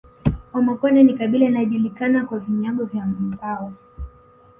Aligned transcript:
Wamakonde 0.53 1.03
ni 1.03 1.13
kabila 1.13 1.45
inayojulikana 1.45 2.25
kwa 2.25 2.39
vinyago 2.39 2.83
vya 2.85 3.05
mbao 3.05 3.73